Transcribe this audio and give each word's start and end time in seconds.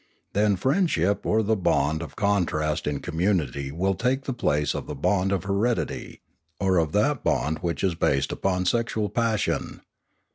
Then 0.33 0.55
friendship 0.55 1.27
or 1.27 1.43
the 1.43 1.55
bond 1.55 2.01
of 2.01 2.15
contrast 2.15 2.87
in 2.87 3.01
community 3.01 3.71
will 3.71 3.93
take 3.93 4.23
the 4.23 4.33
place 4.33 4.73
of 4.73 4.87
the 4.87 4.95
bond 4.95 5.31
of 5.31 5.43
heredity, 5.43 6.21
or 6.59 6.79
of 6.79 6.91
that 6.93 7.23
bond 7.23 7.59
which 7.59 7.83
is 7.83 7.93
based 7.93 8.31
upon 8.31 8.65
sexual 8.65 9.09
passion. 9.09 9.81